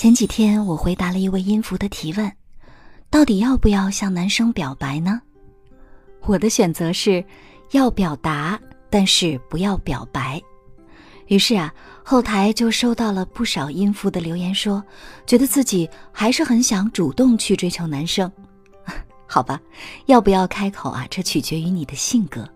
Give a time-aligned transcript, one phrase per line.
[0.00, 2.32] 前几天我回答了一位音符的提问，
[3.10, 5.20] 到底要不要向男生表白呢？
[6.22, 7.22] 我的选择是，
[7.72, 8.58] 要表达，
[8.88, 10.40] 但是不要表白。
[11.26, 11.70] 于是啊，
[12.02, 14.82] 后台就收到了不少音符的留言，说
[15.26, 18.32] 觉得自己还是很想主动去追求男生。
[19.28, 19.60] 好吧，
[20.06, 21.06] 要不要开口啊？
[21.10, 22.48] 这取决于你的性格。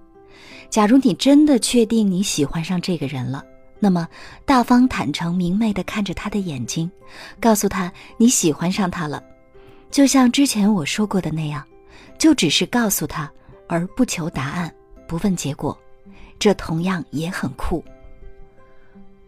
[0.70, 3.44] 假如你真的确定你喜欢上这个人了。
[3.84, 4.08] 那么，
[4.46, 6.90] 大方、坦诚、明媚地看着他的眼睛，
[7.38, 9.22] 告诉他你喜欢上他了，
[9.90, 11.62] 就像之前我说过的那样，
[12.16, 13.30] 就只是告诉他，
[13.68, 14.74] 而不求答案，
[15.06, 15.78] 不问结果，
[16.38, 17.84] 这同样也很酷。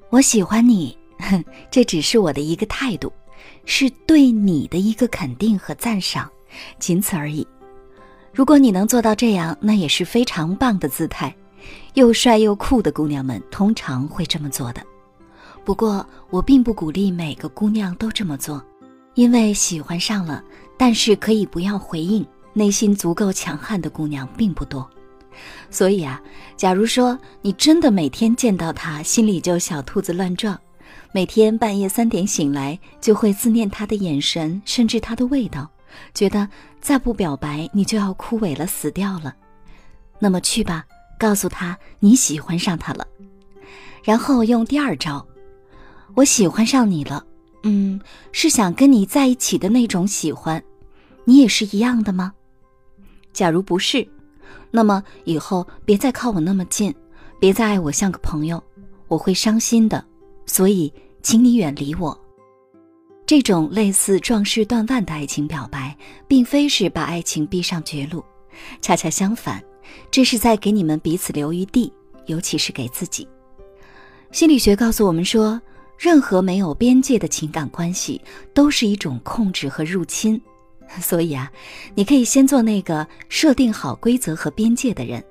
[0.08, 3.12] 我喜欢你，哼 这只是我的一个态度，
[3.66, 6.30] 是对你的一个肯定和赞赏，
[6.78, 7.46] 仅此而已。
[8.32, 11.36] 如果你能做到这样，那也是非常棒的姿态。
[11.94, 14.82] 又帅又酷的姑娘们通常会这么做的，
[15.64, 18.62] 不过我并不鼓励每个姑娘都这么做，
[19.14, 20.42] 因为喜欢上了，
[20.76, 24.88] 但是可以不要回应，内心足够强悍的姑娘并不多。
[25.70, 26.20] 所以啊，
[26.56, 30.58] 假如说你真的每天见到他心里就小兔子乱撞，
[31.12, 35.68] 每天半夜三点醒来就会思念他的眼神，甚至他的味道，
[36.14, 36.48] 觉得
[36.80, 39.34] 再不表白你就要枯萎了死掉了，
[40.18, 40.84] 那么去吧。
[41.18, 43.06] 告诉他你喜欢上他了，
[44.02, 45.26] 然后用第二招，
[46.14, 47.24] 我喜欢上你了，
[47.62, 48.00] 嗯，
[48.32, 50.62] 是想跟你在一起的那种喜欢，
[51.24, 52.32] 你也是一样的吗？
[53.32, 54.06] 假如不是，
[54.70, 56.94] 那么以后别再靠我那么近，
[57.40, 58.62] 别再爱我像个朋友，
[59.08, 60.04] 我会伤心的，
[60.46, 60.92] 所以
[61.22, 62.18] 请你远离我。
[63.26, 65.96] 这种类似壮士断腕的爱情表白，
[66.28, 68.24] 并非是把爱情逼上绝路，
[68.80, 69.62] 恰恰相反。
[70.10, 71.92] 这是在给你们彼此留余地，
[72.26, 73.26] 尤其是给自己。
[74.32, 75.60] 心理学告诉我们说，
[75.98, 78.20] 任何没有边界的情感关系
[78.52, 80.40] 都是一种控制和入侵。
[81.00, 81.50] 所以啊，
[81.94, 85.24] 你可以先做那个设定好规则和边界的人，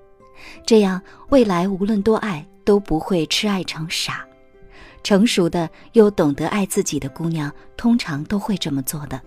[0.66, 4.26] 这样未来无论多爱都不会痴爱成傻。
[5.02, 9.22] 成熟的又懂得爱自己的姑娘，通常都会这么做的。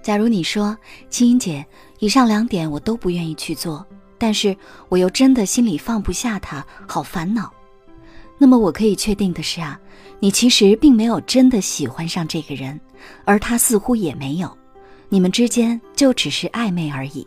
[0.00, 0.76] 假如你说
[1.10, 1.66] 青音姐，
[1.98, 3.84] 以上两点我都不愿意去做。
[4.22, 4.56] 但是
[4.88, 7.52] 我又真的心里放不下他，好烦恼。
[8.38, 9.76] 那么我可以确定的是啊，
[10.20, 12.80] 你其实并没有真的喜欢上这个人，
[13.24, 14.56] 而他似乎也没有，
[15.08, 17.26] 你们之间就只是暧昧而已。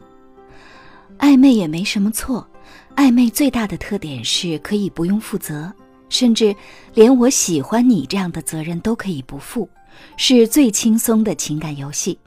[1.20, 2.50] 暧昧也没什么错，
[2.96, 5.70] 暧昧最大的特点是可以不用负责，
[6.08, 6.56] 甚至
[6.94, 9.70] 连我喜欢你这样的责任都可以不负，
[10.16, 12.18] 是最轻松的情感游戏。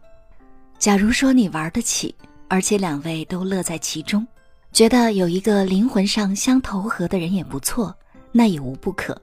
[0.79, 2.15] 假如说你玩得起，
[2.49, 4.27] 而且两位都乐在其中。
[4.73, 7.95] 觉得有一个灵魂上相投合的人也不错，
[8.31, 9.21] 那也无不可，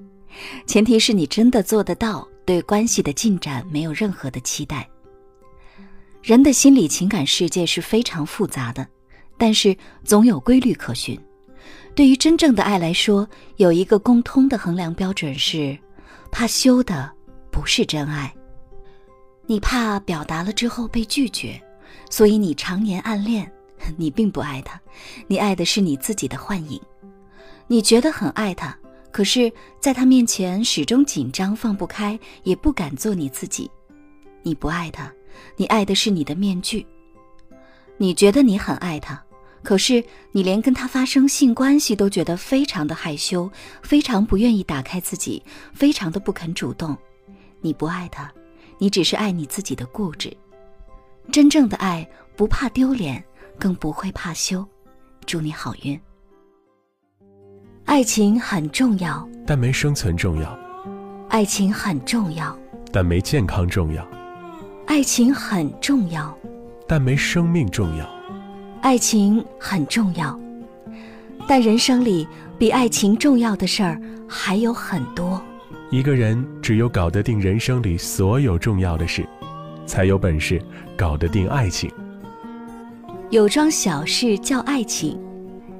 [0.65, 4.87] 前提是你真的做得到，对关系的进展没有任何的期待。
[6.21, 8.85] 人的心理情感世界是非常复杂的，
[9.37, 11.17] 但是总有规律可循。
[11.93, 15.77] 对于真正的爱来说，有一个共通的衡量标准是：
[16.31, 17.09] 怕羞的
[17.51, 18.33] 不是真爱，
[19.45, 21.61] 你怕表达了之后被拒绝，
[22.09, 23.49] 所以你常年暗恋。
[23.97, 24.79] 你并不爱他，
[25.27, 26.81] 你爱的是你自己的幻影。
[27.67, 28.77] 你觉得很爱他，
[29.11, 33.69] 可是在他面前始终紧张，放不开，也不敢做你自己。
[34.43, 35.11] 你不爱他，
[35.57, 36.85] 你爱的是你的面具。
[37.97, 39.23] 你觉得你很爱他，
[39.63, 43.49] 可是你连跟他发生性关系都觉得非常的害羞，
[43.81, 45.41] 非常不愿意打开自己，
[45.73, 46.95] 非常的不肯主动。
[47.61, 48.31] 你不爱他，
[48.77, 50.31] 你只是爱你自己的固执。
[51.31, 53.23] 真正的爱不怕丢脸。
[53.59, 54.65] 更不会怕羞，
[55.25, 55.99] 祝你好运。
[57.85, 60.49] 爱情很重要，但没生存重要；
[61.29, 62.57] 爱情很重要，
[62.91, 64.03] 但没健康重要；
[64.87, 66.35] 爱情很重要，
[66.87, 68.05] 但没生命重要；
[68.81, 70.37] 爱情很重要，
[71.47, 72.27] 但人生里
[72.57, 75.41] 比爱情重要的事儿还有很多。
[75.91, 79.23] 一个人只有搞得定人生里所有重要的事，
[79.85, 80.59] 才有本事
[80.97, 81.89] 搞得定爱情。
[83.31, 85.19] 有桩小事叫爱情，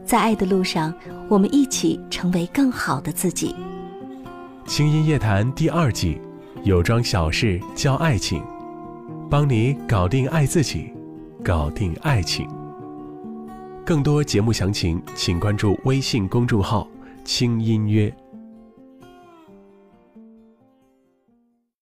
[0.04, 0.92] 在爱的路上，
[1.30, 3.56] 我们一起成为更好的自己。
[4.66, 6.20] 轻音夜谈第二季，
[6.64, 8.44] 有桩小事叫爱情，
[9.30, 10.92] 帮你搞定爱自己，
[11.44, 12.48] 搞定爱情。
[13.86, 16.88] 更多节目详情，请关注微信公众号
[17.24, 18.12] “轻音乐”。